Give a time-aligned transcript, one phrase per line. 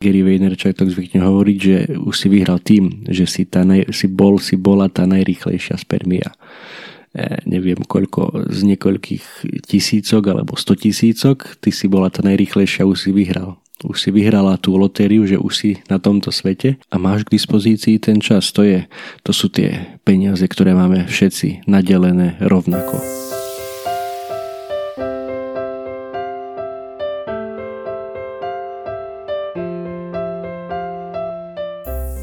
[0.00, 4.08] Gary Vaynerchuk tak zvykne hovoriť, že už si vyhral tým, že si, tá naj, si
[4.08, 6.32] bol, si bola tá najrýchlejšia spermia.
[7.12, 12.96] E, neviem koľko, z niekoľkých tisícok alebo sto tisícok, ty si bola tá najrýchlejšia, už
[12.96, 13.60] si vyhral.
[13.84, 18.00] Už si vyhrala tú lotériu, že už si na tomto svete a máš k dispozícii
[18.00, 18.48] ten čas.
[18.56, 18.88] To, je,
[19.20, 23.04] to sú tie peniaze, ktoré máme všetci nadelené rovnako.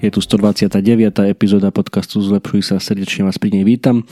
[0.00, 0.76] je tu 129.
[1.24, 4.04] epizóda podcastu Zlepšuj sa, srdečne vás pri nej vítam.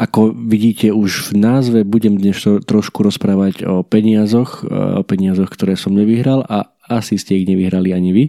[0.00, 5.92] Ako vidíte už v názve, budem dnes trošku rozprávať o peniazoch, o peniazoch, ktoré som
[5.92, 8.24] nevyhral a asi ste ich nevyhrali ani vy,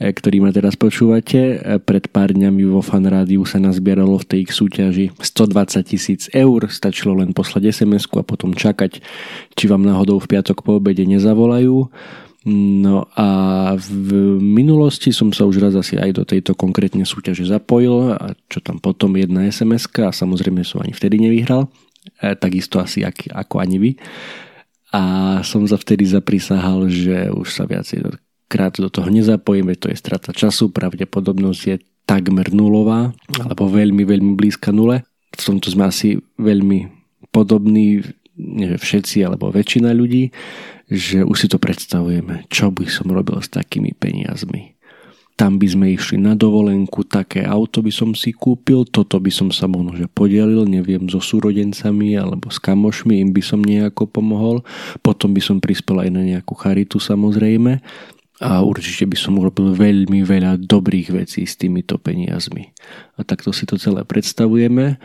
[0.00, 1.36] e, ktorí ma teraz počúvate.
[1.36, 6.32] E, pred pár dňami vo Fan Rádiu sa nazbieralo v tej ich súťaži 120 tisíc
[6.32, 6.72] eur.
[6.72, 9.04] Stačilo len poslať sms a potom čakať,
[9.52, 11.92] či vám náhodou v piatok po obede nezavolajú.
[12.44, 13.28] No a
[13.72, 18.60] v minulosti som sa už raz asi aj do tejto konkrétne súťaže zapojil a čo
[18.60, 21.72] tam potom jedna sms a samozrejme som ani vtedy nevyhral,
[22.20, 23.90] e, takisto asi ak, ako ani vy.
[24.92, 25.02] A
[25.40, 28.12] som sa vtedy zaprisahal, že už sa viacej
[28.52, 34.32] krát do toho nezapojíme, to je strata času, pravdepodobnosť je takmer nulová, alebo veľmi, veľmi
[34.36, 35.00] blízka nule.
[35.32, 36.92] V tomto sme asi veľmi
[37.32, 38.04] podobní,
[38.36, 40.28] nie všetci, alebo väčšina ľudí
[40.90, 44.76] že už si to predstavujeme, čo by som robil s takými peniazmi.
[45.34, 49.50] Tam by sme išli na dovolenku, také auto by som si kúpil, toto by som
[49.50, 54.62] sa možno že podelil, neviem, so súrodencami alebo s kamošmi, im by som nejako pomohol,
[55.02, 57.82] potom by som prispel aj na nejakú charitu samozrejme
[58.42, 62.70] a určite by som urobil veľmi veľa dobrých vecí s týmito peniazmi.
[63.18, 64.98] A takto si to celé predstavujeme.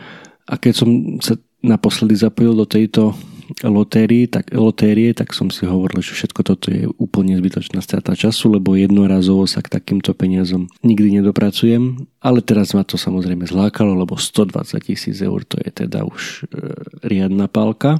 [0.50, 0.88] A keď som
[1.22, 3.14] sa naposledy zapojil do tejto
[3.62, 8.56] lotérii, tak, lotérie, tak som si hovoril, že všetko toto je úplne zbytočná strata času,
[8.58, 12.08] lebo jednorazovo sa k takýmto peniazom nikdy nedopracujem.
[12.20, 16.68] Ale teraz ma to samozrejme zlákalo, lebo 120 tisíc eur to je teda už e,
[17.00, 17.96] riadna pálka.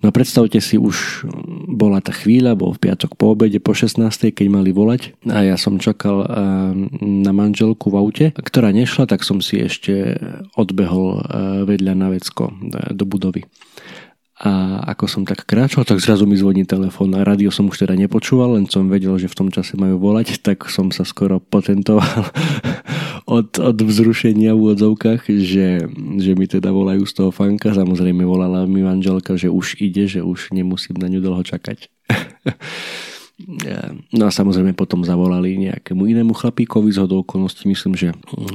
[0.00, 1.28] No a predstavte si, už
[1.68, 4.08] bola tá chvíľa, bol v piatok po obede, po 16.
[4.32, 6.26] keď mali volať a ja som čakal e,
[7.04, 10.16] na manželku v aute, ktorá nešla, tak som si ešte
[10.56, 11.22] odbehol e,
[11.68, 13.44] vedľa na vecko e, do budovy.
[14.42, 17.94] A ako som tak kráčal, tak zrazu mi zvoní telefón a radio som už teda
[17.94, 22.26] nepočúval, len som vedel, že v tom čase majú volať, tak som sa skoro potentoval
[23.38, 25.86] od, od vzrušenia v úvodzovkách, že,
[26.18, 27.70] že mi teda volajú z toho fanka.
[27.70, 31.86] Samozrejme volala mi manželka, že už ide, že už nemusím na ňu dlho čakať.
[34.12, 38.08] No a samozrejme potom zavolali nejakému inému chlapíkovi z hodou okolností, myslím, že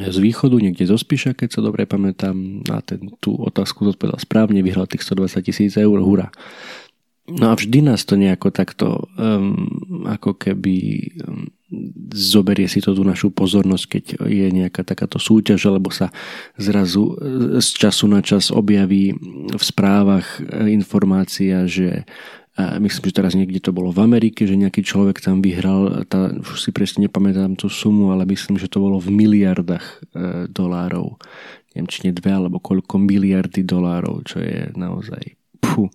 [0.08, 4.64] z východu, niekde zo Spiša, keď sa dobre pamätám, na ten, tú otázku zodpovedal správne,
[4.64, 6.32] vyhral tých 120 tisíc eur, hura.
[7.28, 10.76] No a vždy nás to nejako takto um, ako keby
[11.28, 11.52] um,
[12.16, 16.08] zoberie si to tú našu pozornosť, keď je nejaká takáto súťaž, alebo sa
[16.56, 19.12] zrazu e, z času na čas objaví
[19.52, 24.58] v správach e, informácia, že a myslím, že teraz niekde to bolo v Amerike, že
[24.58, 28.82] nejaký človek tam vyhral, tá, už si presne nepamätám tú sumu, ale myslím, že to
[28.82, 29.94] bolo v miliardách e,
[30.50, 31.22] dolárov.
[31.78, 35.94] Neviem, či nie dve, alebo koľko miliardy dolárov, čo je naozaj pfu.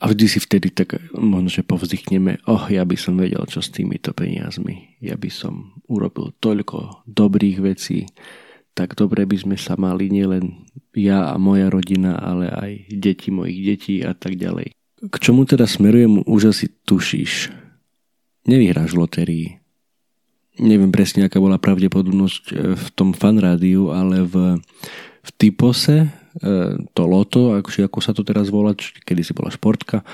[0.00, 3.70] A vždy si vtedy tak možno, že povzdychneme, oh, ja by som vedel, čo s
[3.70, 4.98] týmito peniazmi.
[4.98, 8.10] Ja by som urobil toľko dobrých vecí,
[8.74, 10.66] tak dobre by sme sa mali nielen
[10.96, 14.79] ja a moja rodina, ale aj deti mojich detí a tak ďalej.
[15.00, 17.48] K čomu teda smerujem, už asi tušíš.
[18.44, 19.46] Nevyhráš v lotérii.
[20.60, 24.60] Neviem presne, aká bola pravdepodobnosť e, v tom fanrádiu, ale v,
[25.24, 26.08] v typose e,
[26.92, 30.04] to loto, akože ako sa to teraz volá, kedy si bola športka,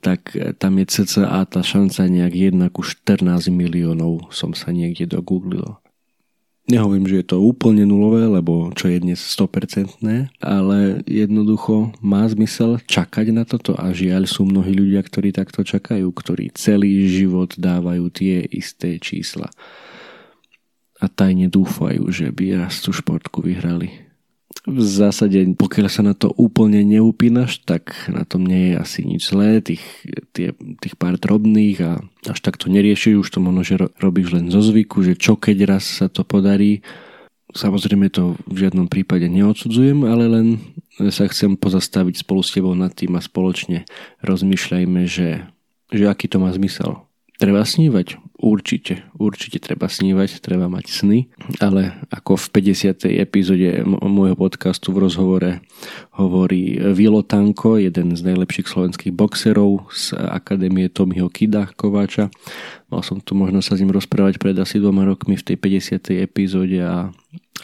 [0.00, 5.04] tak e, tam je cca tá šanca nejak 1 ku 14 miliónov som sa niekde
[5.04, 5.76] dogooglil.
[6.68, 9.96] Nehovorím, že je to úplne nulové, lebo čo je dnes 100%,
[10.44, 16.04] ale jednoducho má zmysel čakať na toto a žiaľ sú mnohí ľudia, ktorí takto čakajú,
[16.12, 19.48] ktorí celý život dávajú tie isté čísla.
[21.00, 24.09] A tajne dúfajú, že by raz tú športku vyhrali
[24.70, 29.34] v zásade, pokiaľ sa na to úplne neupínaš, tak na tom nie je asi nič
[29.34, 29.58] zlé.
[29.58, 29.82] Tých,
[30.30, 31.98] tie, tých pár drobných a
[32.30, 35.76] až tak to neriešiš, už to možno, že robíš len zo zvyku, že čo keď
[35.76, 36.80] raz sa to podarí.
[37.50, 40.46] Samozrejme to v žiadnom prípade neodsudzujem, ale len
[41.10, 43.88] sa chcem pozastaviť spolu s tebou nad tým a spoločne
[44.22, 45.50] rozmýšľajme, že,
[45.90, 47.09] že aký to má zmysel.
[47.40, 48.20] Treba snívať?
[48.36, 52.46] Určite, určite treba snívať, treba mať sny, ale ako v
[52.76, 53.08] 50.
[53.16, 55.64] epizóde môjho podcastu v rozhovore
[56.20, 62.28] hovorí Vilo Tanko, jeden z najlepších slovenských boxerov z Akadémie Tomiho Kida Kováča.
[62.92, 66.20] Mal som tu možnosť sa s ním rozprávať pred asi dvoma rokmi v tej 50.
[66.20, 67.08] epizóde a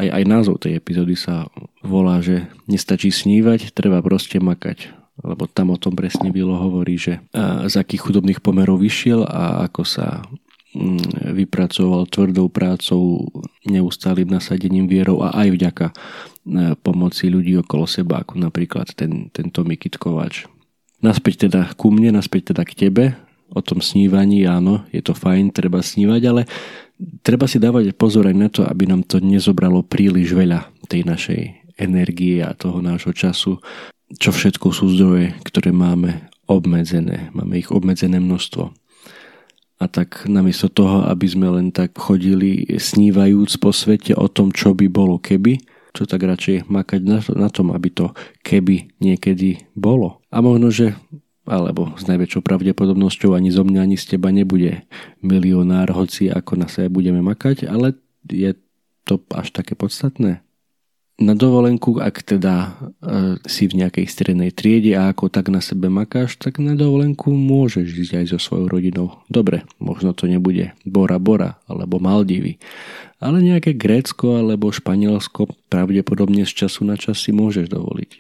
[0.01, 1.53] aj, aj názov tej epizódy sa
[1.85, 7.25] volá, že nestačí snívať, treba proste makať lebo tam o tom presne bylo hovorí, že
[7.67, 10.21] z akých chudobných pomerov vyšiel a ako sa
[10.77, 13.25] mm, vypracoval tvrdou prácou,
[13.65, 15.95] neustálým nasadením vierou a aj vďaka e,
[16.77, 20.45] pomoci ľudí okolo seba, ako napríklad ten, tento Mikit Kováč.
[21.01, 23.05] Naspäť teda ku mne, naspäť teda k tebe,
[23.53, 26.43] o tom snívaní, áno, je to fajn, treba snívať, ale
[27.23, 31.41] treba si dávať pozor aj na to, aby nám to nezobralo príliš veľa tej našej
[31.77, 33.61] energie a toho nášho času
[34.15, 37.35] čo všetko sú zdroje, ktoré máme obmedzené.
[37.35, 38.71] Máme ich obmedzené množstvo.
[39.77, 44.73] A tak namiesto toho, aby sme len tak chodili snívajúc po svete o tom, čo
[44.73, 45.61] by bolo keby,
[45.93, 50.25] čo tak radšej makať na, tom, aby to keby niekedy bolo.
[50.33, 50.97] A možno, že
[51.47, 54.83] alebo s najväčšou pravdepodobnosťou ani zo mňa, ani z teba nebude
[55.23, 57.95] milionár, hoci ako na sebe budeme makať, ale
[58.27, 58.51] je
[59.07, 60.46] to až také podstatné
[61.17, 62.69] na dovolenku, ak teda e,
[63.49, 67.89] si v nejakej strednej triede a ako tak na sebe makáš, tak na dovolenku môžeš
[67.89, 69.09] ísť aj so svojou rodinou.
[69.33, 72.61] Dobre, možno to nebude Bora Bora alebo Maldivy,
[73.17, 78.11] ale nejaké Grécko alebo Španielsko pravdepodobne z času na čas si môžeš dovoliť.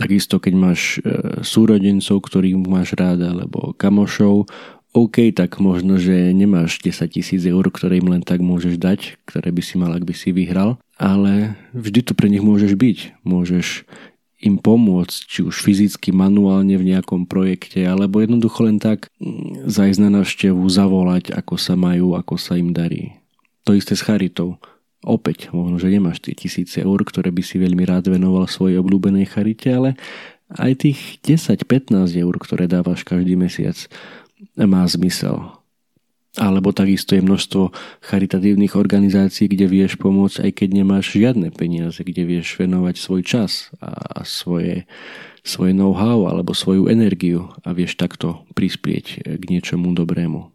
[0.00, 4.48] Takisto keď máš e, súrodencov, ktorých máš rád, alebo kamošov,
[4.90, 9.54] OK, tak možno, že nemáš 10 tisíc eur, ktoré im len tak môžeš dať, ktoré
[9.54, 13.22] by si mal, ak by si vyhral, ale vždy tu pre nich môžeš byť.
[13.22, 13.86] Môžeš
[14.40, 20.00] im pomôcť, či už fyzicky, manuálne v nejakom projekte, alebo jednoducho len tak mm, zajsť
[20.02, 23.14] na návštevu, zavolať, ako sa majú, ako sa im darí.
[23.68, 24.58] To isté s charitou.
[25.06, 29.28] Opäť, možno, že nemáš tie tisíce eur, ktoré by si veľmi rád venoval svojej obľúbenej
[29.28, 29.96] charite, ale
[30.58, 33.76] aj tých 10-15 eur, ktoré dávaš každý mesiac,
[34.56, 35.60] má zmysel
[36.38, 37.74] alebo takisto je množstvo
[38.06, 43.74] charitatívnych organizácií, kde vieš pomôcť, aj keď nemáš žiadne peniaze, kde vieš venovať svoj čas
[43.82, 44.86] a svoje,
[45.42, 50.54] svoje know-how alebo svoju energiu a vieš takto prispieť k niečomu dobrému.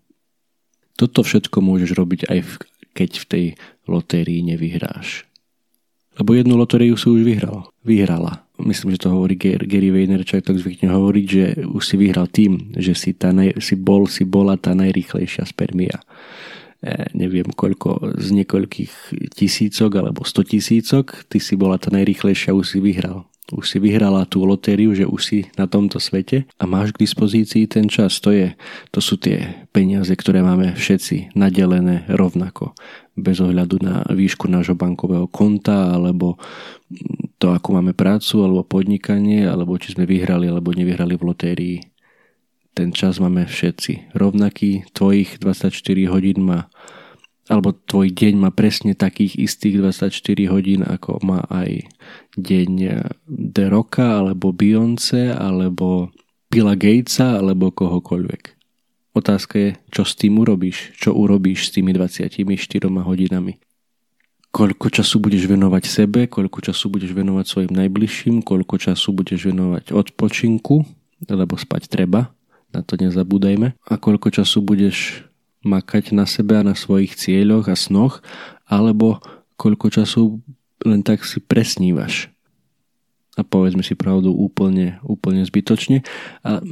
[0.95, 2.51] Toto všetko môžeš robiť aj v,
[2.95, 3.45] keď v tej
[3.83, 5.27] lotérii nevyhráš.
[6.15, 7.67] Lebo jednu lotériu si už vyhral.
[7.83, 12.75] Vyhrala myslím, že to hovorí Gary Vaynerchuk, tak zvykne hovoriť, že už si vyhral tým,
[12.75, 15.99] že si, tá naj, si bol, si bola tá najrýchlejšia spermia.
[16.85, 18.93] E, neviem koľko, z niekoľkých
[19.35, 23.27] tisícok alebo sto tisícok, ty si bola tá najrýchlejšia, už si vyhral.
[23.53, 27.69] Už si vyhrala tú lotériu, že už si na tomto svete a máš k dispozícii
[27.69, 28.17] ten čas.
[28.25, 28.57] To, je,
[28.89, 32.73] to sú tie peniaze, ktoré máme všetci nadelené rovnako
[33.13, 36.41] bez ohľadu na výšku nášho bankového konta alebo
[37.45, 41.77] to, ako máme prácu alebo podnikanie, alebo či sme vyhrali alebo nevyhrali v lotérii.
[42.73, 44.17] Ten čas máme všetci.
[44.17, 45.69] Rovnaký tvojich 24
[46.09, 46.65] hodín má
[47.45, 50.09] alebo tvoj deň má presne takých istých 24
[50.49, 51.85] hodín, ako má aj
[52.41, 52.69] deň
[53.29, 56.09] The Rocka, alebo Beyoncé, alebo
[56.49, 58.57] Billa Gatesa, alebo kohokoľvek.
[59.13, 62.41] Otázka je, čo s tým urobíš, čo urobíš s tými 24
[63.05, 63.61] hodinami.
[64.55, 69.91] Koľko času budeš venovať sebe, koľko času budeš venovať svojim najbližším, koľko času budeš venovať
[69.91, 70.87] odpočinku,
[71.27, 72.31] lebo spať treba,
[72.71, 73.75] na to nezabúdajme.
[73.75, 75.27] A koľko času budeš
[75.67, 78.23] makať na sebe a na svojich cieľoch a snoch,
[78.63, 79.19] alebo
[79.59, 80.39] koľko času
[80.87, 82.31] len tak si presnívaš.
[83.35, 86.07] A povedzme si pravdu úplne, úplne zbytočne.
[86.47, 86.63] A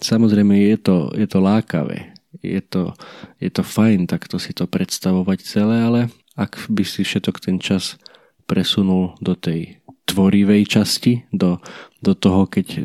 [0.00, 2.96] Samozrejme je to, je to lákavé, je to,
[3.36, 6.00] je to fajn takto si to predstavovať celé, ale
[6.36, 7.98] ak by si všetok ten čas
[8.46, 9.78] presunul do tej
[10.10, 11.62] tvorivej časti, do,
[12.02, 12.80] do toho, keď e,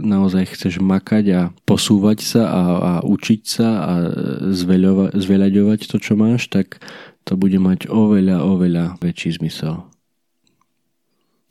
[0.00, 3.94] naozaj chceš makať a posúvať sa a, a učiť sa a
[5.12, 6.80] zveľaďovať to, čo máš, tak
[7.28, 9.84] to bude mať oveľa, oveľa väčší zmysel.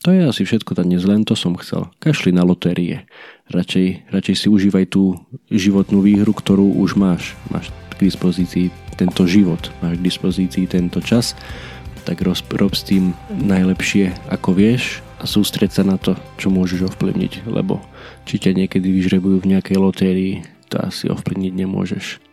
[0.07, 1.91] To je asi všetko tak dnes, len to som chcel.
[1.99, 3.03] Kašli na lotérie.
[3.51, 5.19] Radšej, radšej si užívaj tú
[5.51, 7.35] životnú výhru, ktorú už máš.
[7.51, 11.35] Máš k dispozícii tento život, máš k dispozícii tento čas,
[12.07, 16.87] tak rob, rob s tým najlepšie, ako vieš a sústreď sa na to, čo môžeš
[16.87, 17.83] ovplyvniť, lebo
[18.23, 20.33] či ťa niekedy vyžrebujú v nejakej lotérii,
[20.71, 22.23] to asi ovplyvniť nemôžeš.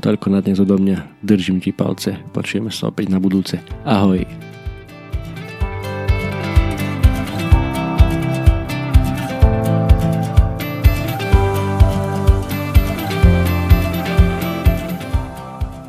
[0.00, 3.60] Toľko na dnes odo mňa, držím ti palce, počujeme sa opäť na budúce.
[3.84, 4.53] Ahoj!